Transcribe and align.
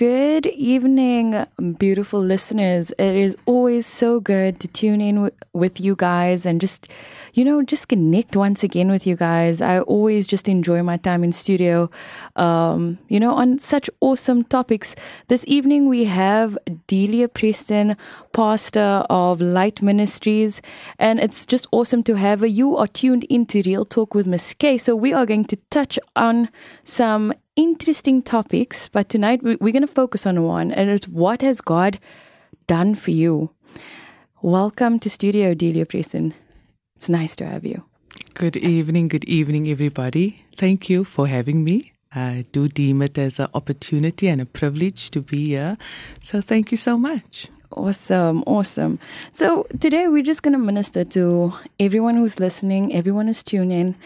Good 0.00 0.46
evening, 0.46 1.44
beautiful 1.76 2.22
listeners. 2.22 2.90
It 2.92 3.14
is 3.16 3.36
always 3.44 3.84
so 3.84 4.18
good 4.18 4.58
to 4.60 4.68
tune 4.68 5.02
in 5.02 5.16
w- 5.16 5.34
with 5.52 5.78
you 5.78 5.94
guys 5.94 6.46
and 6.46 6.58
just, 6.58 6.88
you 7.34 7.44
know, 7.44 7.62
just 7.62 7.88
connect 7.88 8.34
once 8.34 8.64
again 8.64 8.90
with 8.90 9.06
you 9.06 9.14
guys. 9.14 9.60
I 9.60 9.80
always 9.80 10.26
just 10.26 10.48
enjoy 10.48 10.82
my 10.82 10.96
time 10.96 11.22
in 11.22 11.32
studio, 11.32 11.90
um, 12.36 12.98
you 13.08 13.20
know, 13.20 13.34
on 13.34 13.58
such 13.58 13.90
awesome 14.00 14.42
topics. 14.42 14.96
This 15.28 15.44
evening 15.46 15.86
we 15.86 16.04
have 16.04 16.56
Delia 16.86 17.28
Preston, 17.28 17.94
pastor 18.32 19.04
of 19.10 19.42
Light 19.42 19.82
Ministries, 19.82 20.62
and 20.98 21.20
it's 21.20 21.44
just 21.44 21.66
awesome 21.72 22.02
to 22.04 22.14
have 22.14 22.40
her. 22.40 22.46
You 22.46 22.74
are 22.78 22.88
tuned 22.88 23.24
into 23.24 23.60
Real 23.66 23.84
Talk 23.84 24.14
with 24.14 24.26
Miss 24.26 24.54
K, 24.54 24.78
so 24.78 24.96
we 24.96 25.12
are 25.12 25.26
going 25.26 25.44
to 25.44 25.56
touch 25.68 25.98
on 26.16 26.48
some 26.84 27.34
interesting 27.56 28.22
topics, 28.22 28.88
but 28.88 29.08
tonight 29.08 29.42
we, 29.42 29.56
we're 29.56 29.72
going 29.72 29.86
to 29.86 29.92
focus 29.92 30.26
on 30.26 30.42
one, 30.42 30.70
and 30.72 30.90
it's 30.90 31.08
what 31.08 31.42
has 31.42 31.60
God 31.60 31.98
done 32.66 32.94
for 32.94 33.10
you? 33.10 33.50
Welcome 34.42 34.98
to 35.00 35.10
Studio 35.10 35.54
Delia 35.54 35.86
Preston. 35.86 36.34
It's 36.96 37.08
nice 37.08 37.36
to 37.36 37.46
have 37.46 37.64
you. 37.64 37.84
Good 38.34 38.56
evening, 38.56 39.08
good 39.08 39.24
evening, 39.24 39.68
everybody. 39.68 40.44
Thank 40.56 40.88
you 40.88 41.04
for 41.04 41.26
having 41.26 41.64
me. 41.64 41.92
I 42.12 42.44
do 42.52 42.68
deem 42.68 43.02
it 43.02 43.18
as 43.18 43.38
an 43.38 43.48
opportunity 43.54 44.28
and 44.28 44.40
a 44.40 44.46
privilege 44.46 45.10
to 45.12 45.20
be 45.20 45.48
here. 45.48 45.76
So 46.20 46.40
thank 46.40 46.70
you 46.70 46.76
so 46.76 46.96
much. 46.96 47.48
Awesome, 47.72 48.42
awesome. 48.48 48.98
So 49.30 49.64
today 49.78 50.08
we're 50.08 50.24
just 50.24 50.42
going 50.42 50.54
to 50.54 50.58
minister 50.58 51.04
to 51.04 51.52
everyone 51.78 52.16
who's 52.16 52.40
listening, 52.40 52.92
everyone 52.92 53.28
who's 53.28 53.44
tuning. 53.44 53.70
In. 53.70 53.96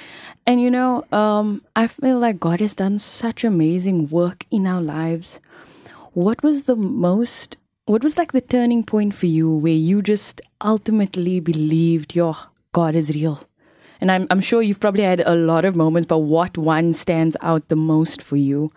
And 0.46 0.60
you 0.60 0.70
know, 0.70 1.06
um, 1.12 1.62
I 1.74 1.86
feel 1.86 2.18
like 2.18 2.38
God 2.38 2.60
has 2.60 2.74
done 2.76 2.98
such 2.98 3.42
amazing 3.42 4.10
work 4.10 4.44
in 4.50 4.66
our 4.66 4.82
lives. 4.82 5.40
What 6.12 6.42
was 6.42 6.64
the 6.64 6.76
most, 6.76 7.56
what 7.86 8.04
was 8.04 8.18
like 8.18 8.32
the 8.32 8.42
turning 8.42 8.84
point 8.84 9.14
for 9.14 9.26
you 9.26 9.50
where 9.50 9.72
you 9.72 10.02
just 10.02 10.42
ultimately 10.60 11.40
believed 11.40 12.14
your 12.14 12.36
God 12.72 12.94
is 12.94 13.14
real? 13.14 13.48
And 13.98 14.12
I'm, 14.12 14.26
I'm 14.28 14.42
sure 14.42 14.60
you've 14.60 14.80
probably 14.80 15.04
had 15.04 15.20
a 15.20 15.34
lot 15.34 15.64
of 15.64 15.74
moments, 15.74 16.06
but 16.06 16.18
what 16.18 16.58
one 16.58 16.92
stands 16.92 17.34
out 17.40 17.68
the 17.68 17.76
most 17.76 18.20
for 18.20 18.36
you? 18.36 18.70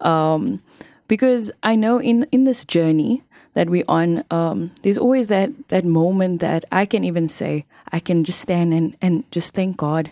Um, 0.00 0.62
because 1.06 1.52
I 1.62 1.76
know 1.76 2.00
in, 2.00 2.26
in 2.32 2.44
this 2.44 2.64
journey, 2.64 3.22
that 3.54 3.68
we're 3.68 3.84
on, 3.88 4.24
um, 4.30 4.70
there's 4.82 4.98
always 4.98 5.28
that, 5.28 5.50
that 5.68 5.84
moment 5.84 6.40
that 6.40 6.64
I 6.72 6.86
can 6.86 7.04
even 7.04 7.28
say, 7.28 7.66
I 7.90 8.00
can 8.00 8.24
just 8.24 8.40
stand 8.40 8.72
and, 8.72 8.96
and 9.02 9.30
just 9.30 9.52
thank 9.52 9.76
God. 9.76 10.10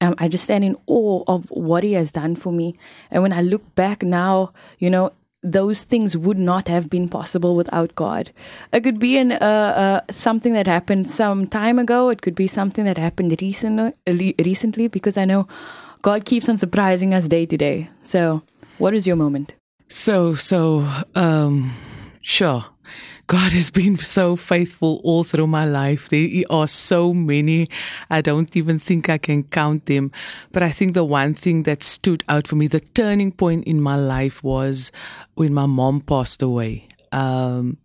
Um, 0.00 0.14
I 0.18 0.28
just 0.28 0.44
stand 0.44 0.64
in 0.64 0.76
awe 0.86 1.24
of 1.26 1.50
what 1.50 1.84
He 1.84 1.92
has 1.94 2.12
done 2.12 2.36
for 2.36 2.52
me. 2.52 2.76
And 3.10 3.22
when 3.22 3.32
I 3.32 3.42
look 3.42 3.74
back 3.74 4.02
now, 4.02 4.52
you 4.78 4.88
know, 4.88 5.12
those 5.42 5.82
things 5.82 6.16
would 6.16 6.38
not 6.38 6.68
have 6.68 6.90
been 6.90 7.08
possible 7.08 7.56
without 7.56 7.94
God. 7.94 8.30
It 8.72 8.82
could 8.82 8.98
be 8.98 9.16
an, 9.16 9.32
uh, 9.32 9.34
uh, 10.08 10.12
something 10.12 10.52
that 10.52 10.66
happened 10.66 11.08
some 11.08 11.46
time 11.46 11.78
ago. 11.78 12.10
It 12.10 12.22
could 12.22 12.34
be 12.34 12.46
something 12.46 12.84
that 12.84 12.98
happened 12.98 13.40
recently, 13.40 14.34
recently 14.38 14.88
because 14.88 15.16
I 15.16 15.24
know 15.24 15.48
God 16.02 16.24
keeps 16.24 16.48
on 16.48 16.58
surprising 16.58 17.14
us 17.14 17.28
day 17.28 17.46
to 17.46 17.56
day. 17.56 17.88
So, 18.02 18.42
what 18.78 18.94
is 18.94 19.06
your 19.06 19.16
moment? 19.16 19.54
So, 19.88 20.34
so, 20.34 20.86
um, 21.14 21.72
Sure. 22.20 22.66
God 23.26 23.52
has 23.52 23.70
been 23.70 23.96
so 23.96 24.34
faithful 24.34 25.00
all 25.04 25.22
through 25.22 25.46
my 25.46 25.64
life. 25.64 26.08
There 26.08 26.28
are 26.50 26.66
so 26.66 27.14
many. 27.14 27.68
I 28.10 28.22
don't 28.22 28.56
even 28.56 28.80
think 28.80 29.08
I 29.08 29.18
can 29.18 29.44
count 29.44 29.86
them. 29.86 30.10
But 30.50 30.64
I 30.64 30.70
think 30.70 30.94
the 30.94 31.04
one 31.04 31.34
thing 31.34 31.62
that 31.62 31.84
stood 31.84 32.24
out 32.28 32.48
for 32.48 32.56
me, 32.56 32.66
the 32.66 32.80
turning 32.80 33.30
point 33.30 33.64
in 33.64 33.80
my 33.80 33.94
life 33.94 34.42
was 34.42 34.90
when 35.34 35.54
my 35.54 35.66
mom 35.66 36.00
passed 36.00 36.42
away. 36.42 36.88
Um, 37.12 37.76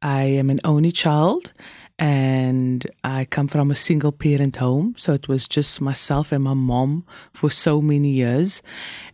I 0.00 0.22
am 0.22 0.48
an 0.48 0.60
only 0.64 0.90
child 0.90 1.52
and 1.98 2.86
I 3.02 3.24
come 3.24 3.48
from 3.48 3.70
a 3.70 3.74
single 3.74 4.12
parent 4.12 4.56
home. 4.56 4.94
So 4.96 5.14
it 5.14 5.26
was 5.26 5.48
just 5.48 5.80
myself 5.80 6.30
and 6.30 6.44
my 6.44 6.54
mom 6.54 7.04
for 7.32 7.50
so 7.50 7.80
many 7.80 8.10
years. 8.10 8.62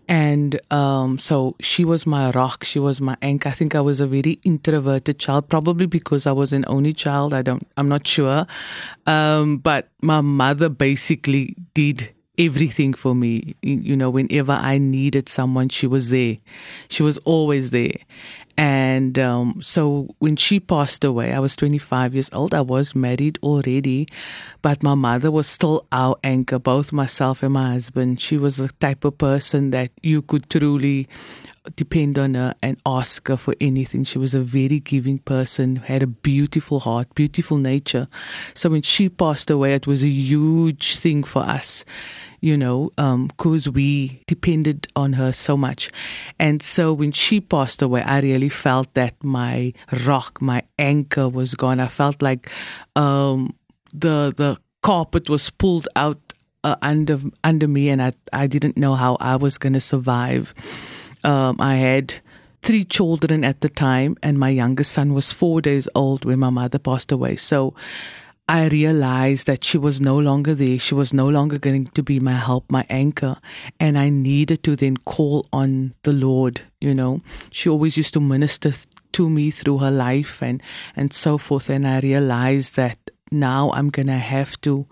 And 0.06 0.60
um, 0.70 1.18
so 1.18 1.56
she 1.60 1.84
was 1.84 2.06
my 2.06 2.30
rock. 2.32 2.62
She 2.62 2.78
was 2.78 3.00
my 3.00 3.16
anchor. 3.22 3.48
I 3.48 3.52
think 3.52 3.74
I 3.74 3.80
was 3.80 4.00
a 4.00 4.06
very 4.06 4.38
introverted 4.44 5.18
child, 5.18 5.48
probably 5.48 5.86
because 5.86 6.26
I 6.26 6.32
was 6.32 6.52
an 6.52 6.66
only 6.68 6.92
child. 6.92 7.32
I 7.32 7.40
don't, 7.40 7.66
I'm 7.78 7.88
not 7.88 8.06
sure. 8.06 8.46
Um, 9.06 9.58
but 9.58 9.88
my 10.02 10.20
mother 10.20 10.68
basically 10.68 11.56
did 11.72 12.12
everything 12.38 12.94
for 12.94 13.14
me. 13.14 13.54
You 13.62 13.96
know, 13.96 14.10
whenever 14.10 14.52
I 14.52 14.78
needed 14.78 15.28
someone, 15.28 15.68
she 15.68 15.86
was 15.86 16.10
there. 16.10 16.36
She 16.88 17.02
was 17.02 17.18
always 17.18 17.70
there. 17.70 17.96
And 18.56 19.18
um, 19.18 19.60
so 19.60 20.14
when 20.20 20.36
she 20.36 20.60
passed 20.60 21.02
away, 21.02 21.32
I 21.32 21.40
was 21.40 21.56
25 21.56 22.14
years 22.14 22.30
old. 22.32 22.54
I 22.54 22.60
was 22.60 22.94
married 22.94 23.38
already, 23.42 24.06
but 24.62 24.82
my 24.82 24.94
mother 24.94 25.30
was 25.30 25.48
still 25.48 25.86
our 25.90 26.16
anchor, 26.22 26.60
both 26.60 26.92
myself 26.92 27.42
and 27.42 27.54
my 27.54 27.72
husband. 27.72 28.20
She 28.20 28.36
was 28.36 28.56
the 28.56 28.68
type 28.80 29.04
of 29.04 29.18
person 29.18 29.70
that 29.70 29.90
you 30.02 30.22
could 30.22 30.48
truly 30.50 31.08
depend 31.76 32.18
on 32.18 32.34
her 32.34 32.54
and 32.62 32.80
ask 32.84 33.26
her 33.28 33.36
for 33.36 33.54
anything. 33.60 34.04
She 34.04 34.18
was 34.18 34.34
a 34.34 34.40
very 34.40 34.80
giving 34.80 35.18
person, 35.18 35.76
had 35.76 36.02
a 36.02 36.06
beautiful 36.06 36.80
heart, 36.80 37.14
beautiful 37.14 37.58
nature. 37.58 38.08
So 38.54 38.70
when 38.70 38.82
she 38.82 39.08
passed 39.08 39.50
away, 39.50 39.74
it 39.74 39.86
was 39.86 40.02
a 40.02 40.08
huge 40.08 40.96
thing 40.98 41.24
for 41.24 41.42
us 41.42 41.84
you 42.44 42.58
know, 42.58 42.90
because 42.98 43.66
um, 43.68 43.72
we 43.72 44.20
depended 44.26 44.86
on 44.96 45.14
her 45.14 45.32
so 45.32 45.56
much. 45.56 45.90
And 46.38 46.62
so 46.62 46.92
when 46.92 47.10
she 47.10 47.40
passed 47.40 47.80
away, 47.80 48.02
I 48.02 48.20
really 48.20 48.50
felt 48.50 48.92
that 48.92 49.14
my 49.24 49.72
rock, 50.04 50.42
my 50.42 50.62
anchor 50.78 51.26
was 51.26 51.54
gone. 51.54 51.80
I 51.80 51.88
felt 51.88 52.20
like 52.20 52.50
um, 52.96 53.54
the 53.94 54.34
the 54.36 54.58
carpet 54.82 55.30
was 55.30 55.48
pulled 55.48 55.88
out 55.96 56.20
uh, 56.64 56.76
under 56.82 57.18
under 57.44 57.66
me, 57.66 57.88
and 57.88 58.02
I 58.02 58.12
I 58.30 58.46
didn't 58.46 58.76
know 58.76 58.94
how 58.94 59.16
I 59.20 59.36
was 59.36 59.56
going 59.56 59.72
to 59.72 59.80
survive. 59.80 60.52
Um, 61.24 61.56
I 61.58 61.76
had 61.76 62.14
three 62.62 62.84
children 62.84 63.44
at 63.44 63.60
the 63.60 63.68
time, 63.68 64.16
and 64.22 64.38
my 64.38 64.48
youngest 64.50 64.92
son 64.92 65.14
was 65.14 65.32
four 65.32 65.60
days 65.60 65.88
old 65.94 66.24
when 66.24 66.38
my 66.38 66.50
mother 66.50 66.78
passed 66.78 67.12
away. 67.12 67.36
So 67.36 67.74
I 68.48 68.68
realized 68.68 69.46
that 69.46 69.64
she 69.64 69.78
was 69.78 70.00
no 70.00 70.18
longer 70.18 70.54
there. 70.54 70.78
She 70.78 70.94
was 70.94 71.14
no 71.14 71.28
longer 71.28 71.58
going 71.58 71.86
to 71.86 72.02
be 72.02 72.20
my 72.20 72.34
help, 72.34 72.70
my 72.70 72.84
anchor. 72.90 73.36
And 73.80 73.98
I 73.98 74.10
needed 74.10 74.62
to 74.64 74.76
then 74.76 74.98
call 74.98 75.46
on 75.50 75.94
the 76.02 76.12
Lord, 76.12 76.60
you 76.80 76.94
know. 76.94 77.22
She 77.50 77.70
always 77.70 77.96
used 77.96 78.12
to 78.14 78.20
minister 78.20 78.72
to 79.12 79.30
me 79.30 79.50
through 79.50 79.78
her 79.78 79.90
life 79.90 80.42
and, 80.42 80.62
and 80.94 81.12
so 81.12 81.38
forth. 81.38 81.70
And 81.70 81.88
I 81.88 82.00
realized 82.00 82.76
that 82.76 82.98
now 83.32 83.70
I'm 83.72 83.88
going 83.88 84.08
to 84.08 84.18
have 84.18 84.60
to, 84.62 84.86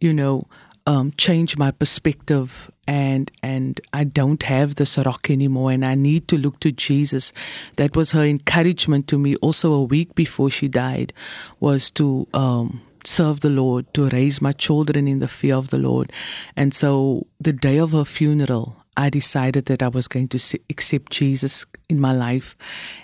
you 0.00 0.12
know, 0.12 0.48
um, 0.86 1.12
change 1.16 1.56
my 1.56 1.70
perspective 1.70 2.70
and 2.86 3.30
and 3.42 3.80
I 3.92 4.04
don't 4.04 4.42
have 4.44 4.76
this 4.76 4.96
rock 4.98 5.28
anymore 5.30 5.72
and 5.72 5.84
I 5.84 5.94
need 5.94 6.28
to 6.28 6.38
look 6.38 6.60
to 6.60 6.72
Jesus. 6.72 7.32
That 7.76 7.96
was 7.96 8.12
her 8.12 8.24
encouragement 8.24 9.08
to 9.08 9.18
me 9.18 9.36
also 9.36 9.72
a 9.72 9.82
week 9.82 10.14
before 10.14 10.50
she 10.50 10.68
died 10.68 11.12
was 11.58 11.90
to 11.92 12.28
um, 12.32 12.80
serve 13.04 13.40
the 13.40 13.50
Lord, 13.50 13.92
to 13.94 14.08
raise 14.08 14.40
my 14.40 14.52
children 14.52 15.08
in 15.08 15.18
the 15.18 15.28
fear 15.28 15.56
of 15.56 15.70
the 15.70 15.78
Lord. 15.78 16.12
And 16.56 16.72
so 16.72 17.26
the 17.40 17.52
day 17.52 17.78
of 17.78 17.92
her 17.92 18.04
funeral, 18.04 18.76
I 18.96 19.10
decided 19.10 19.66
that 19.66 19.82
I 19.82 19.88
was 19.88 20.08
going 20.08 20.28
to 20.28 20.58
accept 20.70 21.12
Jesus 21.12 21.66
in 21.88 22.00
my 22.00 22.12
life 22.12 22.56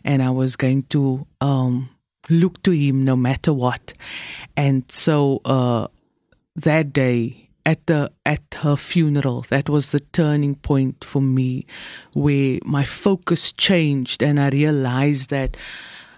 and 0.04 0.22
I 0.22 0.30
was 0.30 0.56
going 0.56 0.84
to 0.84 1.26
um, 1.40 1.90
look 2.30 2.62
to 2.62 2.70
him 2.70 3.04
no 3.04 3.16
matter 3.16 3.52
what. 3.52 3.92
And 4.56 4.84
so 4.88 5.40
uh, 5.44 5.88
that 6.56 6.92
day, 6.92 7.41
at 7.64 7.86
the 7.86 8.10
at 8.26 8.42
her 8.60 8.76
funeral 8.76 9.42
that 9.42 9.68
was 9.68 9.90
the 9.90 10.00
turning 10.00 10.54
point 10.54 11.04
for 11.04 11.22
me 11.22 11.64
where 12.14 12.58
my 12.64 12.84
focus 12.84 13.52
changed 13.52 14.22
and 14.22 14.40
i 14.40 14.48
realized 14.48 15.30
that 15.30 15.56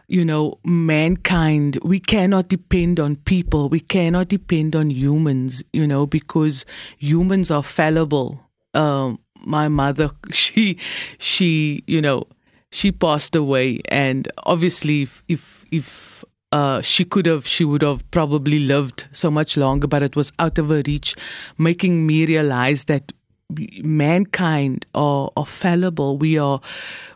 you 0.06 0.24
know, 0.24 0.58
mankind, 0.64 1.78
we 1.82 1.98
cannot 1.98 2.48
depend 2.48 3.00
on 3.00 3.16
people. 3.16 3.68
We 3.68 3.80
cannot 3.80 4.28
depend 4.28 4.76
on 4.76 4.90
humans, 4.90 5.62
you 5.72 5.86
know, 5.86 6.06
because 6.06 6.64
humans 6.98 7.50
are 7.50 7.62
fallible. 7.62 8.40
Um, 8.74 9.18
my 9.44 9.68
mother, 9.68 10.10
she, 10.30 10.78
she, 11.18 11.84
you 11.86 12.02
know, 12.02 12.24
she 12.70 12.90
passed 12.90 13.36
away, 13.36 13.80
and 13.88 14.30
obviously, 14.38 15.02
if 15.02 15.22
if, 15.28 15.64
if 15.70 16.24
uh, 16.54 16.80
she 16.80 17.04
could 17.04 17.26
have, 17.26 17.44
she 17.44 17.64
would 17.64 17.82
have 17.82 18.08
probably 18.12 18.60
lived 18.60 19.08
so 19.10 19.28
much 19.28 19.56
longer, 19.56 19.88
but 19.88 20.04
it 20.04 20.14
was 20.14 20.32
out 20.38 20.56
of 20.56 20.68
her 20.68 20.82
reach, 20.86 21.16
making 21.58 22.06
me 22.06 22.24
realize 22.26 22.84
that 22.84 23.12
mankind 23.82 24.86
are, 24.94 25.32
are 25.36 25.46
fallible. 25.46 26.16
We 26.16 26.38
are 26.38 26.60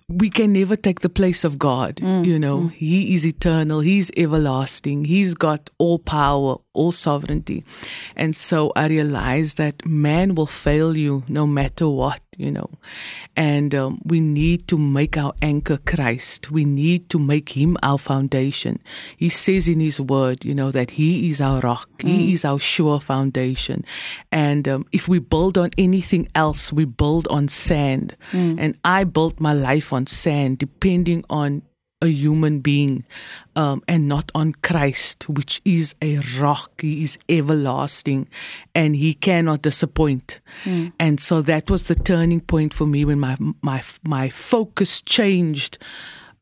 we 0.09 0.31
can 0.31 0.53
never 0.55 0.75
take 0.75 1.01
the 1.01 1.09
place 1.11 1.45
of 1.45 1.59
God. 1.59 2.01
you 2.01 2.39
know, 2.39 2.69
He 2.69 3.13
is 3.15 3.27
eternal, 3.27 3.81
He's 3.81 4.11
everlasting, 4.17 5.05
He's 5.05 5.35
got 5.35 5.69
all 5.79 5.99
power, 5.99 6.57
all 6.73 6.93
sovereignty. 6.93 7.63
And 8.17 8.35
so 8.35 8.73
I 8.75 8.87
realized 8.87 9.59
that 9.59 9.85
man 9.85 10.35
will 10.35 10.47
fail 10.47 10.97
you 10.97 11.25
no 11.29 11.47
matter 11.47 11.89
what, 11.89 12.21
you 12.39 12.51
know. 12.51 12.71
And 13.37 13.75
um, 13.75 14.01
we 14.05 14.21
need 14.21 14.67
to 14.69 14.79
make 14.79 15.17
our 15.19 15.35
anchor 15.43 15.79
Christ. 15.85 16.51
We 16.51 16.65
need 16.65 17.11
to 17.11 17.19
make 17.19 17.51
Him 17.51 17.77
our 17.83 17.99
foundation. 17.99 18.81
He 19.17 19.29
says 19.29 19.69
in 19.69 19.81
His 19.81 20.01
word, 20.01 20.45
you 20.45 20.55
know, 20.55 20.71
that 20.71 20.93
He 20.93 21.29
is 21.29 21.41
our 21.43 21.61
rock, 21.61 21.89
He 22.01 22.33
is 22.33 22.45
our 22.47 22.59
sure 22.59 23.01
foundation. 23.01 23.85
And 24.33 24.67
um, 24.69 24.87
if 24.93 25.07
we 25.09 25.19
build 25.19 25.59
on 25.59 25.71
anything 25.77 26.29
else, 26.35 26.73
we 26.73 26.87
build 26.87 27.29
on 27.29 27.49
sand. 27.49 28.17
And 28.33 28.79
I 28.85 29.05
built 29.05 29.39
my 29.41 29.53
life 29.53 29.93
on 29.93 29.98
sand, 30.07 30.59
depending 30.59 31.25
on 31.31 31.63
a 32.01 32.07
human 32.07 32.61
being 32.61 33.05
um, 33.57 33.83
and 33.89 34.07
not 34.07 34.31
on 34.35 34.53
Christ, 34.63 35.29
which 35.29 35.61
is 35.65 35.97
a 36.01 36.19
rock. 36.39 36.81
He 36.81 37.03
is 37.03 37.19
everlasting 37.29 38.29
and 38.75 38.95
he 38.95 39.15
cannot 39.15 39.63
disappoint. 39.63 40.41
And 41.01 41.19
so 41.19 41.43
that 41.43 41.69
was 41.69 41.85
the 41.85 41.97
turning 41.97 42.41
point 42.41 42.73
for 42.73 42.87
me 42.87 43.05
when 43.05 43.19
my 43.19 43.37
my 43.63 43.83
my 44.07 44.29
focus 44.29 45.03
changed 45.03 45.79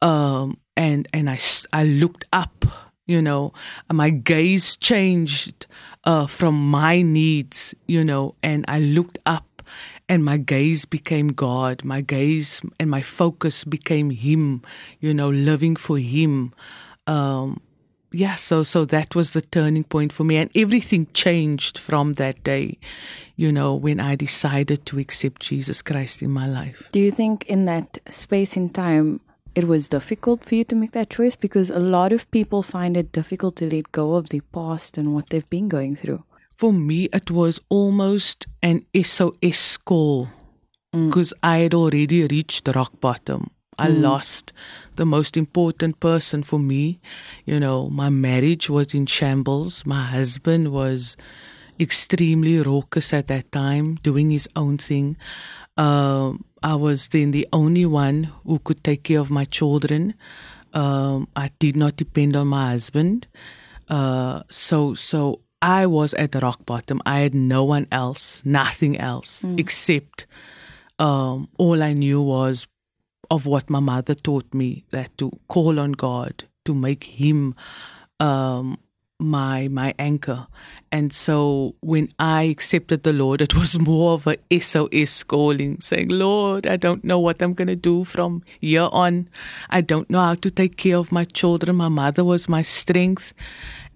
um, 0.03 0.59
and 0.77 1.09
and 1.13 1.31
I, 1.31 1.39
I 1.73 1.85
looked 1.85 2.25
up 2.33 2.67
you 3.07 3.23
know 3.23 3.53
my 3.93 4.11
gaze 4.11 4.77
changed 4.77 5.67
uh, 6.05 6.27
from 6.27 6.55
my 6.71 7.03
needs 7.03 7.75
you 7.87 8.05
know 8.05 8.35
and 8.43 8.65
I 8.69 8.81
looked 8.81 9.19
up 9.27 9.46
and 10.09 10.25
my 10.25 10.37
gaze 10.37 10.85
became 10.85 11.29
God. 11.29 11.85
My 11.85 12.01
gaze 12.01 12.61
and 12.79 12.91
my 12.91 13.03
focus 13.03 13.65
became 13.65 14.11
Him, 14.11 14.63
you 15.01 15.13
know, 15.13 15.31
living 15.31 15.77
for 15.77 15.99
Him. 15.99 16.53
Um, 17.07 17.61
yeah, 18.13 18.37
so 18.37 18.63
so 18.63 18.85
that 18.87 19.15
was 19.15 19.33
the 19.33 19.43
turning 19.43 19.85
point 19.85 20.13
for 20.13 20.25
me, 20.25 20.37
and 20.37 20.51
everything 20.55 21.07
changed 21.13 21.79
from 21.79 22.15
that 22.15 22.43
day, 22.45 22.79
you 23.35 23.51
know, 23.53 23.75
when 23.75 24.01
I 24.01 24.15
decided 24.15 24.87
to 24.87 24.99
accept 24.99 25.43
Jesus 25.43 25.83
Christ 25.83 26.23
in 26.23 26.31
my 26.31 26.47
life. 26.47 26.89
Do 26.93 27.01
you 27.01 27.11
think 27.11 27.45
in 27.47 27.65
that 27.67 27.99
space 28.09 28.57
in 28.57 28.71
time 28.71 29.21
it 29.55 29.65
was 29.65 29.89
difficult 29.89 30.45
for 30.45 30.55
you 30.55 30.65
to 30.65 30.77
make 30.77 30.93
that 30.93 31.11
choice? 31.11 31.37
Because 31.37 31.69
a 31.69 31.81
lot 31.81 32.13
of 32.13 32.31
people 32.31 32.63
find 32.63 32.97
it 32.97 33.13
difficult 33.13 33.57
to 33.57 33.69
let 33.69 33.93
go 33.93 34.15
of 34.15 34.29
their 34.29 34.43
past 34.53 34.97
and 34.97 35.13
what 35.15 35.31
they've 35.31 35.51
been 35.51 35.69
going 35.69 35.97
through. 35.97 36.23
For 36.57 36.73
me, 36.73 37.11
it 37.13 37.31
was 37.31 37.61
almost 37.69 38.47
an 38.63 38.87
SOS 38.99 39.77
call 39.77 40.29
because 40.91 41.35
I 41.43 41.59
had 41.59 41.75
already 41.75 42.27
reached 42.27 42.69
rock 42.75 42.99
bottom. 42.99 43.51
I 43.79 43.89
lost 43.89 44.55
the 44.95 45.05
most 45.05 45.37
important 45.37 46.01
person 46.01 46.43
for 46.43 46.59
me. 46.59 46.99
You 47.45 47.61
know, 47.61 47.91
my 47.91 48.09
marriage 48.09 48.71
was 48.71 48.95
in 48.95 49.05
shambles. 49.05 49.85
My 49.85 50.03
husband 50.05 50.73
was 50.73 51.19
extremely 51.79 52.63
raucous 52.63 53.13
at 53.13 53.27
that 53.27 53.53
time, 53.53 53.97
doing 53.97 54.31
his 54.31 54.49
own 54.57 54.79
thing. 54.79 55.19
Um, 55.77 56.47
I 56.63 56.75
was 56.75 57.09
then 57.09 57.33
the 57.33 57.47
only 57.53 57.85
one 57.85 58.33
who 58.45 58.61
could 58.61 58.83
take 58.83 59.03
care 59.03 59.21
of 59.21 59.31
my 59.31 59.45
children. 59.45 60.15
Um, 60.73 61.29
I 61.37 61.51
did 61.59 61.77
not 61.77 61.97
depend 61.97 62.35
on 62.35 62.47
my 62.47 62.71
husband. 62.71 63.27
Uh, 63.91 64.43
so, 64.49 64.95
so 64.95 65.43
I 65.63 65.87
was 65.87 66.15
at 66.15 66.33
the 66.33 66.41
rock 66.41 66.67
bottom. 66.67 67.01
I 67.07 67.21
had 67.21 67.35
no 67.35 67.65
one 67.65 67.87
else, 67.91 68.45
nothing 68.45 68.99
else, 69.01 69.43
except 69.59 70.27
um, 70.99 71.49
all 71.59 71.83
I 71.83 71.93
knew 71.93 72.21
was 72.23 72.67
of 73.31 73.47
what 73.47 73.69
my 73.71 73.81
mother 73.81 74.15
taught 74.15 74.53
me 74.55 74.85
that 74.91 75.17
to 75.19 75.31
call 75.49 75.81
on 75.81 75.93
God, 75.93 76.45
to 76.65 76.75
make 76.75 77.05
Him 77.05 77.55
um, 78.21 78.79
my 79.19 79.69
my 79.69 79.95
anchor. 79.99 80.47
And 80.93 81.13
so 81.13 81.75
when 81.81 82.09
I 82.19 82.43
accepted 82.45 83.03
the 83.03 83.13
Lord, 83.13 83.41
it 83.41 83.55
was 83.55 83.79
more 83.93 84.13
of 84.13 84.27
a 84.27 84.37
SOS 84.61 85.25
calling, 85.25 85.81
saying, 85.81 86.09
Lord, 86.09 86.67
I 86.67 86.77
don't 86.77 87.03
know 87.03 87.19
what 87.19 87.43
I'm 87.43 87.55
going 87.55 87.69
to 87.69 87.77
do 87.77 88.05
from 88.05 88.43
here 88.61 88.89
on. 88.93 89.29
I 89.71 89.81
don't 89.81 90.09
know 90.11 90.21
how 90.21 90.35
to 90.35 90.51
take 90.51 90.77
care 90.77 90.97
of 90.99 91.13
my 91.13 91.25
children. 91.25 91.77
My 91.77 91.89
mother 91.89 92.25
was 92.25 92.49
my 92.49 92.63
strength. 92.63 93.33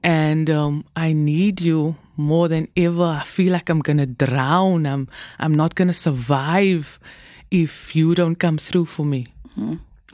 And 0.03 0.49
um, 0.49 0.85
I 0.97 1.13
need 1.13 1.61
you 1.61 1.97
more 2.17 2.49
than 2.49 2.69
ever. 2.77 3.05
I 3.05 3.25
feel 3.25 3.53
like 3.53 3.69
I'm 3.69 3.81
going 3.81 3.99
to 3.99 4.07
drown. 4.07 4.87
I'm, 4.87 5.09
I'm 5.39 5.55
not 5.55 5.75
going 5.75 5.89
to 5.89 5.95
survive 5.95 6.99
if 7.51 7.95
you 7.95 8.15
don't 8.15 8.37
come 8.37 8.59
through 8.59 8.87
for 8.87 9.05
me. 9.05 9.27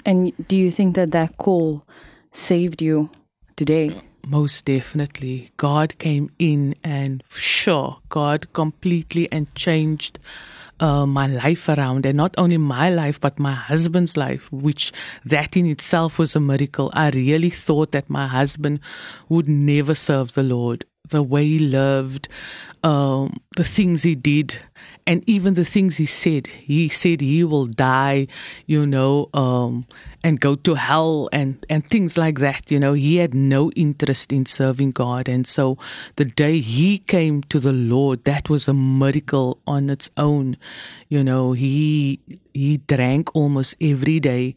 And 0.05 0.33
do 0.49 0.57
you 0.57 0.71
think 0.71 0.95
that 0.97 1.11
that 1.13 1.37
call 1.37 1.85
saved 2.33 2.83
you 2.83 3.11
today? 3.57 3.95
Most 4.27 4.65
definitely. 4.65 5.51
God 5.57 5.99
came 5.99 6.31
in 6.39 6.75
and 6.83 7.23
sure, 7.31 7.99
God 8.09 8.53
completely 8.53 9.31
and 9.31 9.53
changed 9.55 10.19
uh, 10.81 11.07
my 11.07 11.27
life 11.27 11.69
around 11.69 12.07
and 12.07 12.17
not 12.17 12.35
only 12.39 12.59
my 12.59 12.91
life 12.91 13.21
but 13.21 13.39
my 13.39 13.53
husband's 13.53 14.17
life 14.17 14.51
which 14.53 14.93
that 15.25 15.57
in 15.57 15.67
itself 15.67 16.19
was 16.19 16.37
a 16.37 16.41
miracle. 16.41 16.91
I 16.93 17.11
really 17.11 17.51
thought 17.51 17.93
that 17.93 18.11
my 18.11 18.27
husband 18.27 18.81
would 19.29 19.49
never 19.49 19.95
serve 19.95 20.35
the 20.35 20.43
lord 20.43 20.85
the 21.09 21.23
way 21.23 21.45
he 21.45 21.59
lived 21.59 22.29
um, 22.87 23.41
the 23.57 23.65
things 23.65 24.05
he 24.05 24.15
did 24.15 24.59
and 25.09 25.23
even 25.29 25.55
the 25.55 25.65
things 25.65 25.97
he 25.97 26.07
said. 26.07 26.47
He 26.47 26.89
said 26.89 27.21
he 27.21 27.43
will 27.45 27.67
die 27.67 28.29
you 28.67 28.87
know 28.87 29.29
um, 29.35 29.87
and 30.23 30.41
go 30.41 30.55
to 30.55 30.75
hell 30.75 31.29
and 31.33 31.65
and 31.69 31.89
things 31.91 32.17
like 32.17 32.39
that 32.39 32.71
you 32.71 32.79
know. 32.79 32.93
He 32.93 33.17
had 33.17 33.35
no 33.35 33.71
interest 33.73 34.33
in 34.33 34.47
serving 34.47 34.93
god 34.93 35.29
and 35.29 35.47
so 35.47 35.79
the 36.17 36.25
day 36.25 36.61
he 36.61 36.99
came 36.99 37.43
to 37.45 37.59
the 37.59 37.73
lord 37.73 38.25
that 38.25 38.49
was 38.49 38.69
a 38.69 38.75
miracle 38.75 39.59
on 39.67 39.91
its 39.91 40.11
own 40.17 40.57
you 41.09 41.25
know. 41.25 41.53
He 41.53 42.21
he 42.57 42.79
drank 42.79 43.35
almost 43.37 43.75
every 43.81 44.19
day 44.19 44.55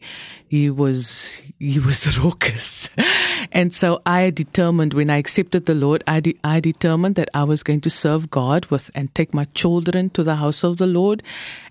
he 0.48 0.70
was 0.70 1.42
he 1.58 1.78
was 1.78 2.18
raucous 2.22 2.88
and 3.52 3.74
so 3.74 4.00
i 4.06 4.30
determined 4.30 4.94
when 4.94 5.10
i 5.10 5.18
accepted 5.18 5.66
the 5.66 5.74
lord 5.74 6.02
i 6.06 6.18
de- 6.18 6.38
i 6.42 6.58
determined 6.60 7.14
that 7.14 7.28
i 7.34 7.44
was 7.44 7.62
going 7.62 7.80
to 7.80 7.90
serve 7.90 8.30
god 8.30 8.64
with 8.66 8.90
and 8.94 9.14
take 9.14 9.34
my 9.34 9.44
children 9.54 10.08
to 10.08 10.22
the 10.22 10.36
house 10.36 10.64
of 10.64 10.78
the 10.78 10.86
lord 10.86 11.22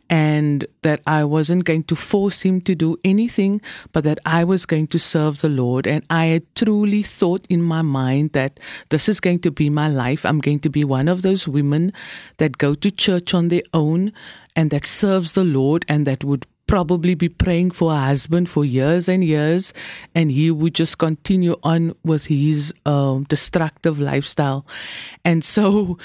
and 0.10 0.66
that 0.82 1.02
I 1.06 1.24
wasn't 1.24 1.66
going 1.66 1.84
to 1.84 1.96
force 1.96 2.42
him 2.42 2.62
to 2.62 2.74
do 2.74 2.98
anything, 3.04 3.62
but 3.94 4.04
that 4.06 4.20
I 4.26 4.44
was 4.44 4.66
going 4.66 4.88
to 4.88 4.98
serve 4.98 5.42
the 5.42 5.50
Lord. 5.50 5.86
And 5.86 6.04
I 6.10 6.26
had 6.26 6.56
truly 6.56 7.04
thought 7.04 7.46
in 7.48 7.62
my 7.62 7.84
mind 7.84 8.32
that 8.32 8.60
this 8.90 9.08
is 9.08 9.20
going 9.20 9.40
to 9.42 9.52
be 9.52 9.70
my 9.70 9.88
life. 9.88 10.26
I'm 10.26 10.40
going 10.40 10.62
to 10.62 10.70
be 10.70 10.84
one 10.84 11.08
of 11.08 11.22
those 11.22 11.48
women 11.48 11.94
that 12.38 12.58
go 12.58 12.74
to 12.74 12.90
church 12.90 13.36
on 13.36 13.50
their 13.50 13.62
own 13.72 14.12
and 14.60 14.72
that 14.72 14.86
serves 14.86 15.32
the 15.32 15.46
Lord 15.46 15.86
and 15.88 16.06
that 16.06 16.22
would 16.26 16.46
probably 16.68 17.16
be 17.16 17.30
praying 17.30 17.72
for 17.72 17.94
a 17.94 17.98
husband 17.98 18.50
for 18.50 18.66
years 18.66 19.08
and 19.08 19.24
years, 19.24 19.74
and 20.14 20.30
he 20.30 20.52
would 20.52 20.76
just 20.76 20.98
continue 20.98 21.56
on 21.64 21.96
with 22.04 22.26
his 22.26 22.74
um, 22.86 23.24
destructive 23.24 24.02
lifestyle. 24.02 24.66
And 25.24 25.46
so, 25.46 25.98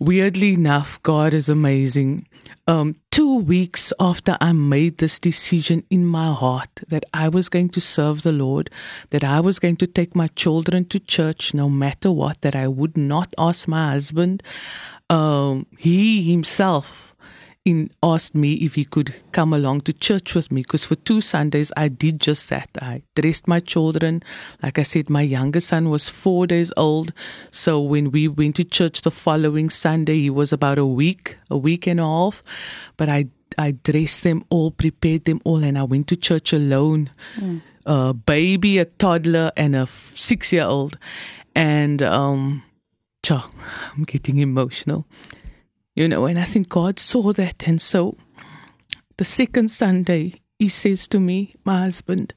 weirdly 0.00 0.54
enough, 0.54 1.00
God 1.02 1.34
is 1.34 1.50
amazing. 1.50 2.26
Um, 2.66 2.96
two 3.10 3.40
weeks 3.40 3.92
after 4.00 4.38
I 4.40 4.52
made 4.52 4.96
this 4.96 5.20
decision 5.20 5.84
in 5.90 6.06
my 6.06 6.32
heart 6.32 6.80
that 6.88 7.04
I 7.12 7.28
was 7.28 7.50
going 7.50 7.68
to 7.70 7.80
serve 7.80 8.22
the 8.22 8.32
Lord, 8.32 8.70
that 9.10 9.22
I 9.22 9.40
was 9.40 9.58
going 9.58 9.76
to 9.76 9.86
take 9.86 10.16
my 10.16 10.28
children 10.28 10.86
to 10.86 10.98
church 10.98 11.52
no 11.52 11.68
matter 11.68 12.10
what, 12.10 12.40
that 12.40 12.56
I 12.56 12.68
would 12.68 12.96
not 12.96 13.34
ask 13.36 13.68
my 13.68 13.90
husband, 13.90 14.42
um, 15.10 15.66
he 15.78 16.22
himself 16.22 17.08
in 17.68 17.90
asked 18.02 18.34
me 18.34 18.54
if 18.54 18.74
he 18.76 18.84
could 18.84 19.14
come 19.32 19.52
along 19.52 19.82
to 19.82 19.92
church 19.92 20.34
with 20.34 20.50
me 20.50 20.62
because 20.62 20.86
for 20.86 20.94
two 20.94 21.20
Sundays 21.20 21.70
I 21.76 21.88
did 21.88 22.18
just 22.18 22.48
that. 22.48 22.70
I 22.80 23.02
dressed 23.14 23.46
my 23.46 23.60
children. 23.60 24.22
Like 24.62 24.78
I 24.78 24.82
said, 24.82 25.10
my 25.10 25.20
younger 25.20 25.60
son 25.60 25.90
was 25.90 26.08
four 26.08 26.46
days 26.46 26.72
old. 26.76 27.12
So 27.50 27.78
when 27.80 28.10
we 28.10 28.26
went 28.26 28.56
to 28.56 28.64
church 28.64 29.02
the 29.02 29.10
following 29.10 29.68
Sunday, 29.68 30.20
he 30.20 30.30
was 30.30 30.52
about 30.52 30.78
a 30.78 30.86
week, 30.86 31.36
a 31.50 31.58
week 31.58 31.86
and 31.86 32.00
a 32.00 32.04
half. 32.04 32.42
But 32.96 33.08
I 33.10 33.26
I 33.58 33.72
dressed 33.72 34.22
them 34.22 34.44
all, 34.50 34.70
prepared 34.70 35.24
them 35.24 35.40
all, 35.44 35.62
and 35.62 35.76
I 35.76 35.82
went 35.82 36.06
to 36.08 36.16
church 36.16 36.52
alone. 36.52 37.10
A 37.86 38.14
baby, 38.14 38.78
a 38.78 38.84
toddler, 38.84 39.50
and 39.56 39.74
a 39.76 39.86
six 39.86 40.52
year 40.52 40.64
old. 40.64 40.96
And 41.54 42.02
um 42.02 42.62
cha, 43.22 43.50
I'm 43.92 44.04
getting 44.04 44.38
emotional 44.38 45.06
you 45.98 46.06
know, 46.06 46.26
and 46.26 46.38
I 46.38 46.44
think 46.44 46.68
God 46.68 47.00
saw 47.00 47.32
that. 47.32 47.66
And 47.66 47.82
so 47.82 48.16
the 49.16 49.24
second 49.24 49.68
Sunday, 49.68 50.40
he 50.60 50.68
says 50.68 51.08
to 51.08 51.18
me, 51.18 51.56
my 51.64 51.80
husband, 51.80 52.34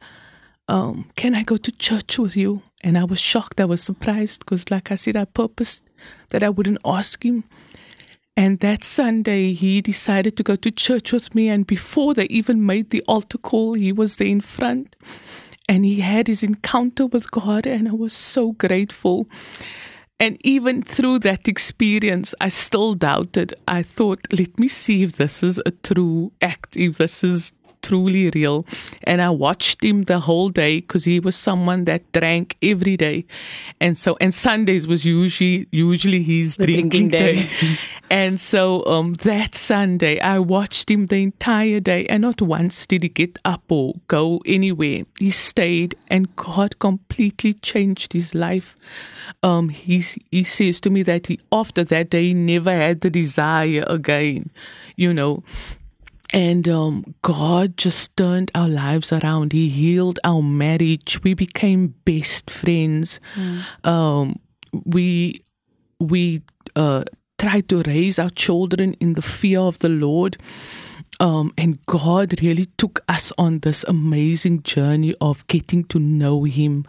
um, 0.67 1.11
Can 1.15 1.35
I 1.35 1.43
go 1.43 1.57
to 1.57 1.71
church 1.71 2.17
with 2.17 2.35
you? 2.35 2.63
And 2.83 2.97
I 2.97 3.03
was 3.03 3.19
shocked. 3.19 3.61
I 3.61 3.65
was 3.65 3.83
surprised 3.83 4.39
because, 4.39 4.71
like 4.71 4.91
I 4.91 4.95
said, 4.95 5.15
I 5.15 5.25
purposed 5.25 5.83
that 6.29 6.41
I 6.41 6.49
wouldn't 6.49 6.79
ask 6.83 7.23
him. 7.23 7.43
And 8.35 8.59
that 8.61 8.83
Sunday, 8.83 9.53
he 9.53 9.79
decided 9.79 10.37
to 10.37 10.43
go 10.43 10.55
to 10.55 10.71
church 10.71 11.13
with 11.13 11.35
me. 11.35 11.47
And 11.47 11.67
before 11.67 12.15
they 12.15 12.25
even 12.25 12.65
made 12.65 12.89
the 12.89 13.03
altar 13.07 13.37
call, 13.37 13.75
he 13.75 13.91
was 13.91 14.15
there 14.15 14.27
in 14.27 14.41
front 14.41 14.95
and 15.69 15.85
he 15.85 15.99
had 15.99 16.27
his 16.27 16.41
encounter 16.41 17.05
with 17.05 17.29
God. 17.29 17.67
And 17.67 17.87
I 17.87 17.93
was 17.93 18.13
so 18.13 18.53
grateful. 18.53 19.27
And 20.21 20.37
even 20.45 20.83
through 20.83 21.17
that 21.19 21.47
experience, 21.47 22.35
I 22.39 22.49
still 22.49 22.93
doubted. 22.93 23.55
I 23.67 23.81
thought, 23.81 24.19
let 24.31 24.59
me 24.59 24.67
see 24.67 25.01
if 25.01 25.13
this 25.13 25.41
is 25.41 25.59
a 25.65 25.71
true 25.71 26.31
act, 26.43 26.77
if 26.77 26.99
this 26.99 27.23
is 27.23 27.53
truly 27.81 28.29
real. 28.29 28.65
And 29.03 29.21
I 29.21 29.29
watched 29.29 29.83
him 29.83 30.03
the 30.03 30.19
whole 30.19 30.49
day 30.49 30.81
because 30.81 31.05
he 31.05 31.19
was 31.19 31.35
someone 31.35 31.85
that 31.85 32.11
drank 32.11 32.57
every 32.61 32.97
day. 32.97 33.25
And 33.79 33.97
so, 33.97 34.17
and 34.21 34.33
Sundays 34.33 34.87
was 34.87 35.05
usually, 35.05 35.67
usually 35.71 36.23
his 36.23 36.57
The 36.57 36.65
drinking, 36.65 37.09
drinking 37.09 37.09
day. 37.09 37.33
day. 37.43 37.77
and 38.09 38.39
so, 38.39 38.85
um, 38.85 39.13
that 39.23 39.55
Sunday, 39.55 40.19
I 40.19 40.39
watched 40.39 40.89
him 40.89 41.07
the 41.07 41.17
entire 41.17 41.79
day 41.79 42.05
and 42.07 42.21
not 42.21 42.41
once 42.41 42.85
did 42.87 43.03
he 43.03 43.09
get 43.09 43.37
up 43.45 43.63
or 43.69 43.95
go 44.07 44.41
anywhere. 44.45 45.03
He 45.19 45.31
stayed 45.31 45.95
and 46.07 46.35
God 46.35 46.79
completely 46.79 47.53
changed 47.53 48.13
his 48.13 48.35
life. 48.35 48.75
Um, 49.43 49.69
he's, 49.69 50.17
he 50.31 50.43
says 50.43 50.79
to 50.81 50.89
me 50.89 51.03
that 51.03 51.27
he, 51.27 51.39
after 51.51 51.83
that 51.85 52.09
day, 52.09 52.25
he 52.27 52.33
never 52.33 52.71
had 52.71 53.01
the 53.01 53.09
desire 53.09 53.83
again, 53.87 54.49
you 54.95 55.13
know, 55.13 55.43
and 56.33 56.67
um, 56.69 57.15
God 57.21 57.77
just 57.77 58.15
turned 58.15 58.51
our 58.55 58.69
lives 58.69 59.11
around. 59.11 59.51
He 59.53 59.69
healed 59.69 60.19
our 60.23 60.41
marriage. 60.41 61.21
We 61.23 61.33
became 61.33 61.93
best 62.05 62.49
friends. 62.49 63.19
Um, 63.83 64.39
we 64.85 65.43
we 65.99 66.41
uh, 66.75 67.03
tried 67.37 67.67
to 67.69 67.81
raise 67.83 68.17
our 68.19 68.29
children 68.29 68.93
in 68.99 69.13
the 69.13 69.21
fear 69.21 69.59
of 69.59 69.79
the 69.79 69.89
Lord. 69.89 70.37
Um, 71.19 71.53
and 71.57 71.85
God 71.85 72.41
really 72.41 72.65
took 72.77 73.03
us 73.07 73.31
on 73.37 73.59
this 73.59 73.83
amazing 73.87 74.63
journey 74.63 75.13
of 75.21 75.45
getting 75.47 75.83
to 75.85 75.99
know 75.99 76.45
Him 76.45 76.85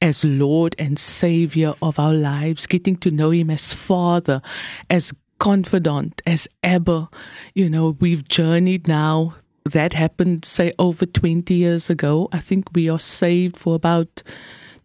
as 0.00 0.24
Lord 0.24 0.74
and 0.78 0.98
Savior 0.98 1.74
of 1.82 1.98
our 2.00 2.14
lives, 2.14 2.66
getting 2.66 2.96
to 2.96 3.12
know 3.12 3.30
Him 3.30 3.48
as 3.50 3.72
Father, 3.72 4.42
as 4.90 5.12
confidant, 5.38 6.22
as 6.26 6.48
ever. 6.62 7.08
You 7.54 7.70
know, 7.70 7.96
we've 8.00 8.26
journeyed 8.28 8.88
now. 8.88 9.34
That 9.64 9.94
happened, 9.94 10.44
say, 10.44 10.72
over 10.78 11.06
20 11.06 11.52
years 11.52 11.90
ago. 11.90 12.28
I 12.32 12.38
think 12.38 12.68
we 12.72 12.88
are 12.88 13.00
saved 13.00 13.56
for 13.56 13.74
about 13.74 14.22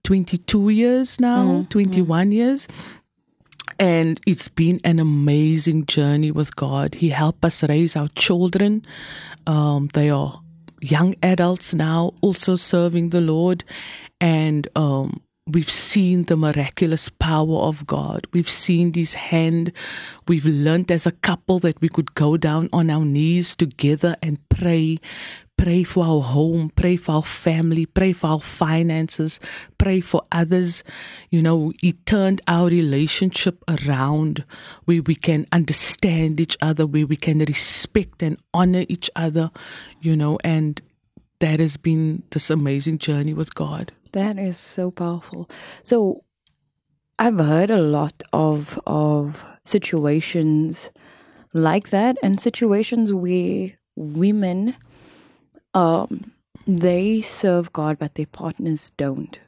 22 0.04 0.70
years 0.70 1.20
now, 1.20 1.68
21 1.70 2.32
years. 2.32 2.68
And 3.80 4.20
it's 4.28 4.48
been 4.48 4.80
an 4.84 5.00
amazing 5.00 5.86
journey 5.86 6.32
with 6.32 6.56
God. 6.56 6.96
He 6.96 7.10
helped 7.10 7.46
us 7.46 7.64
raise 7.68 7.96
our 7.96 8.10
children. 8.10 8.86
Um, 9.48 9.90
they 9.94 10.10
are 10.10 10.42
young 10.82 11.16
adults 11.24 11.74
now, 11.74 12.14
also 12.22 12.56
serving 12.56 13.10
the 13.10 13.22
Lord. 13.22 13.64
And 14.20 14.68
um, 14.76 15.22
we've 15.54 15.70
seen 15.70 16.24
the 16.24 16.38
miraculous 16.38 17.10
power 17.10 17.60
of 17.60 17.86
God. 17.88 18.28
We've 18.34 18.50
seen 18.50 18.94
His 18.94 19.14
hand. 19.14 19.72
We've 20.28 20.46
learned 20.46 20.92
as 20.92 21.06
a 21.06 21.12
couple 21.12 21.60
that 21.60 21.80
we 21.82 21.90
could 21.90 22.16
go 22.16 22.38
down 22.38 22.70
on 22.72 22.90
our 22.90 23.06
knees 23.06 23.56
together 23.56 24.16
and 24.22 24.38
pray. 24.50 25.00
Pray 25.58 25.84
for 25.84 26.04
our 26.04 26.22
home, 26.22 26.72
pray 26.76 26.98
for 26.98 27.12
our 27.12 27.24
family, 27.24 27.86
pray 27.86 28.14
for 28.14 28.28
our 28.28 28.40
finances, 28.40 29.40
pray 29.78 30.02
for 30.02 30.24
others. 30.32 30.84
You 31.30 31.44
know, 31.44 31.72
He 31.82 31.94
turned 31.94 32.42
our 32.48 32.68
relationship 32.68 33.64
around 33.68 34.44
where 34.86 35.04
we 35.04 35.14
can 35.14 35.46
understand 35.52 36.40
each 36.40 36.58
other, 36.64 36.88
where 36.88 37.06
we 37.06 37.16
can 37.16 37.40
respect 37.40 38.24
and 38.24 38.38
honor 38.56 38.86
each 38.90 39.12
other, 39.16 39.52
you 40.02 40.16
know, 40.16 40.40
and 40.44 40.82
that 41.42 41.60
has 41.60 41.78
been 41.78 42.24
this 42.32 42.50
amazing 42.50 42.98
journey 42.98 43.36
with 43.36 43.54
God. 43.54 43.92
That 44.12 44.38
is 44.38 44.58
so 44.58 44.92
powerful. 44.92 45.50
So 45.84 46.24
I've 47.18 47.38
heard 47.40 47.70
a 47.70 47.82
lot 47.82 48.24
of 48.34 48.80
of 48.86 49.44
situations 49.64 50.90
like 51.54 51.90
that 51.90 52.18
and 52.24 52.40
situations 52.40 53.14
where 53.14 53.72
women 53.96 54.76
um 55.74 56.32
they 56.68 57.22
serve 57.22 57.72
God 57.74 58.00
but 58.00 58.16
their 58.16 58.26
partners 58.26 58.92
don't. 58.98 59.40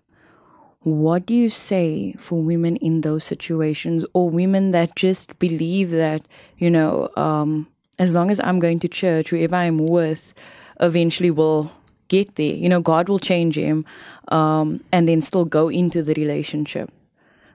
What 0.81 1.25
do 1.25 1.33
you 1.33 1.49
say 1.49 2.13
for 2.19 2.41
women 2.41 2.75
in 2.77 3.01
those 3.01 3.23
situations 3.23 4.05
or 4.13 4.29
women 4.29 4.71
that 4.71 4.95
just 4.95 5.39
believe 5.39 5.91
that, 5.91 6.25
you 6.57 6.69
know, 6.69 7.09
um 7.17 7.67
as 7.99 8.13
long 8.15 8.31
as 8.31 8.39
I'm 8.39 8.59
going 8.59 8.79
to 8.79 8.87
church, 8.87 9.29
whoever 9.29 9.55
I'm 9.55 9.77
with 9.77 10.33
eventually 10.79 11.31
will 11.31 11.71
get 12.13 12.35
there. 12.35 12.55
You 12.63 12.69
know, 12.69 12.81
God 12.81 13.09
will 13.09 13.23
change 13.31 13.57
him 13.57 13.85
um, 14.29 14.79
and 14.91 15.07
then 15.07 15.21
still 15.21 15.45
go 15.45 15.69
into 15.69 16.03
the 16.03 16.13
relationship. 16.13 16.91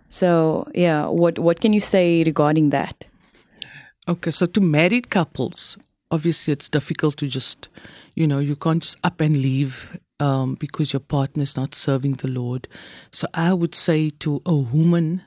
So, 0.09 0.67
yeah, 0.75 1.07
what 1.21 1.39
what 1.39 1.61
can 1.61 1.73
you 1.73 1.81
say 1.81 2.25
regarding 2.25 2.71
that? 2.71 3.07
Okay, 4.09 4.33
so 4.33 4.47
to 4.47 4.61
married 4.61 5.11
couples, 5.11 5.77
obviously 6.11 6.53
it's 6.55 6.71
difficult 6.71 7.19
to 7.19 7.29
just, 7.29 7.69
you 8.15 8.27
know, 8.27 8.41
you 8.41 8.57
can't 8.57 8.83
just 8.83 8.97
up 9.05 9.21
and 9.21 9.37
leave 9.37 9.99
um, 10.19 10.55
because 10.55 10.95
your 10.95 11.05
partner 11.17 11.43
is 11.43 11.57
not 11.57 11.75
serving 11.75 12.15
the 12.15 12.29
Lord. 12.29 12.69
So 13.13 13.27
I 13.35 13.53
would 13.53 13.75
say 13.75 14.11
to 14.25 14.41
a 14.47 14.55
woman 14.55 15.23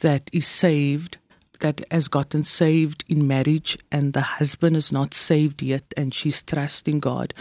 that 0.00 0.28
is 0.32 0.46
saved, 0.46 1.16
that 1.60 1.80
has 1.90 2.08
gotten 2.08 2.44
saved 2.44 3.04
in 3.08 3.26
marriage, 3.26 3.78
and 3.90 4.12
the 4.12 4.20
husband 4.20 4.76
is 4.76 4.92
not 4.92 5.14
saved 5.14 5.62
yet, 5.62 5.84
and 5.96 6.12
she's 6.14 6.42
trusting 6.42 7.00
God, 7.00 7.34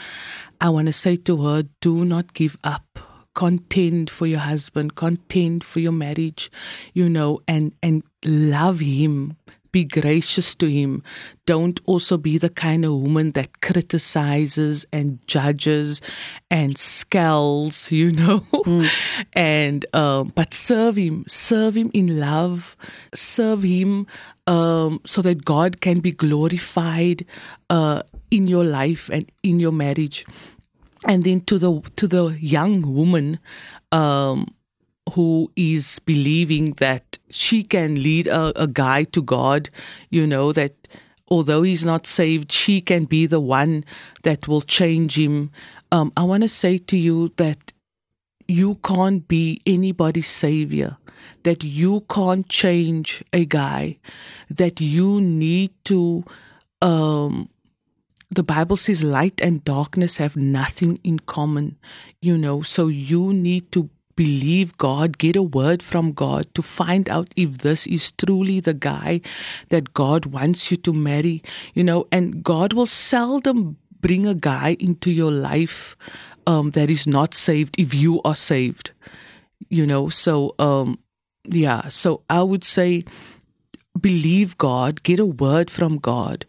I 0.59 0.69
want 0.69 0.87
to 0.87 0.93
say 0.93 1.17
to 1.17 1.43
her, 1.43 1.63
do 1.81 2.05
not 2.05 2.33
give 2.33 2.57
up. 2.63 2.99
Contend 3.33 4.09
for 4.09 4.25
your 4.25 4.39
husband 4.39 4.95
contend 4.95 5.61
for 5.61 5.81
your 5.81 5.91
marriage 5.91 6.49
you 6.93 7.09
know 7.09 7.41
and 7.49 7.73
and 7.83 8.01
love 8.23 8.79
him 8.79 9.35
be 9.75 9.83
gracious 9.83 10.55
to 10.55 10.71
him. 10.71 11.03
Don't 11.45 11.81
also 11.83 12.15
be 12.15 12.37
the 12.37 12.49
kind 12.49 12.85
of 12.85 12.93
woman 12.93 13.33
that 13.33 13.59
criticizes 13.59 14.85
and 14.93 15.19
judges 15.27 16.01
and 16.49 16.77
scowls 16.77 17.91
you 17.99 18.13
know? 18.13 18.39
And 19.33 19.85
um, 19.93 20.31
but 20.33 20.53
serve 20.53 20.95
him. 20.95 21.25
Serve 21.27 21.75
him 21.75 21.91
in 21.93 22.21
love. 22.21 22.77
Serve 23.13 23.63
him 23.63 24.07
um, 24.47 25.01
so 25.03 25.21
that 25.21 25.43
god 25.43 25.81
can 25.81 25.99
be 25.99 26.11
glorified 26.11 27.25
uh, 27.69 28.01
in 28.31 28.47
your 28.47 28.63
life 28.63 29.09
and 29.09 29.29
in 29.43 29.59
your 29.59 29.73
marriage. 29.73 30.25
And 31.03 31.25
then 31.25 31.41
to 31.41 31.59
the 31.59 31.81
to 31.97 32.07
the 32.07 32.37
young 32.39 32.81
woman 32.81 33.39
um, 33.91 34.55
who 35.13 35.51
is 35.55 35.99
believing 35.99 36.73
that 36.73 37.19
she 37.29 37.63
can 37.63 38.01
lead 38.01 38.27
a, 38.27 38.61
a 38.61 38.67
guy 38.67 39.03
to 39.03 39.21
God, 39.21 39.69
you 40.09 40.25
know 40.25 40.51
that 40.53 40.87
although 41.27 41.63
he's 41.63 41.85
not 41.85 42.07
saved, 42.07 42.51
she 42.51 42.81
can 42.81 43.05
be 43.05 43.25
the 43.25 43.39
one 43.39 43.83
that 44.23 44.47
will 44.47 44.61
change 44.61 45.17
him. 45.17 45.51
Um, 45.91 46.11
I 46.17 46.23
want 46.23 46.41
to 46.41 46.49
say 46.49 46.77
to 46.77 46.97
you 46.97 47.31
that 47.37 47.71
you 48.47 48.75
can't 48.83 49.27
be 49.27 49.61
anybody's 49.65 50.27
savior. 50.27 50.97
That 51.43 51.63
you 51.63 52.01
can't 52.09 52.47
change 52.47 53.23
a 53.33 53.45
guy. 53.45 53.97
That 54.49 54.81
you 54.81 55.21
need 55.21 55.71
to. 55.85 56.23
Um, 56.81 57.49
the 58.29 58.43
Bible 58.43 58.75
says 58.75 59.03
light 59.03 59.39
and 59.41 59.63
darkness 59.63 60.17
have 60.17 60.35
nothing 60.35 60.99
in 61.03 61.19
common, 61.19 61.77
you 62.21 62.37
know, 62.37 62.63
so 62.63 62.87
you 62.87 63.33
need 63.33 63.71
to 63.71 63.89
believe 64.15 64.77
God, 64.77 65.17
get 65.17 65.35
a 65.35 65.43
word 65.43 65.83
from 65.83 66.13
God 66.13 66.47
to 66.55 66.61
find 66.61 67.09
out 67.09 67.33
if 67.35 67.59
this 67.59 67.85
is 67.87 68.11
truly 68.11 68.59
the 68.59 68.73
guy 68.73 69.21
that 69.69 69.93
God 69.93 70.27
wants 70.27 70.71
you 70.71 70.77
to 70.77 70.93
marry, 70.93 71.43
you 71.73 71.83
know, 71.83 72.07
and 72.11 72.43
God 72.43 72.73
will 72.73 72.85
seldom 72.85 73.77
bring 73.99 74.25
a 74.27 74.35
guy 74.35 74.77
into 74.79 75.11
your 75.11 75.31
life 75.31 75.97
um, 76.47 76.71
that 76.71 76.89
is 76.89 77.07
not 77.07 77.33
saved 77.33 77.75
if 77.79 77.93
you 77.93 78.21
are 78.23 78.35
saved, 78.35 78.91
you 79.69 79.85
know, 79.85 80.09
so, 80.09 80.55
um, 80.59 80.99
yeah, 81.45 81.89
so 81.89 82.21
I 82.29 82.41
would 82.43 82.63
say 82.63 83.05
believe 83.99 84.57
God, 84.57 85.03
get 85.03 85.19
a 85.19 85.25
word 85.25 85.71
from 85.71 85.97
God, 85.97 86.45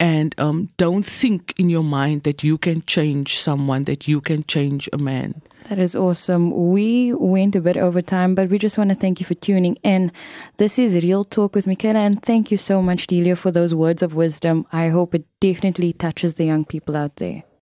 and 0.00 0.34
um, 0.38 0.70
don't 0.78 1.04
think 1.04 1.54
in 1.58 1.68
your 1.68 1.84
mind 1.84 2.22
that 2.22 2.42
you 2.42 2.56
can 2.56 2.82
change 2.86 3.38
someone, 3.38 3.84
that 3.84 4.08
you 4.08 4.20
can 4.22 4.42
change 4.44 4.88
a 4.92 4.98
man. 4.98 5.42
That 5.68 5.78
is 5.78 5.94
awesome. 5.94 6.72
We 6.72 7.12
went 7.12 7.54
a 7.54 7.60
bit 7.60 7.76
over 7.76 8.00
time, 8.02 8.34
but 8.34 8.48
we 8.48 8.58
just 8.58 8.78
want 8.78 8.88
to 8.90 8.96
thank 8.96 9.20
you 9.20 9.26
for 9.26 9.34
tuning 9.34 9.76
in. 9.84 10.10
This 10.56 10.78
is 10.78 11.04
Real 11.04 11.24
Talk 11.24 11.54
with 11.54 11.68
Michaela, 11.68 12.00
and 12.00 12.20
thank 12.22 12.50
you 12.50 12.56
so 12.56 12.80
much, 12.80 13.06
Delia, 13.06 13.36
for 13.36 13.50
those 13.50 13.74
words 13.74 14.02
of 14.02 14.14
wisdom. 14.14 14.66
I 14.72 14.88
hope 14.88 15.14
it 15.14 15.26
definitely 15.38 15.92
touches 15.92 16.34
the 16.34 16.46
young 16.46 16.64
people 16.64 16.96
out 16.96 17.16
there. 17.16 17.44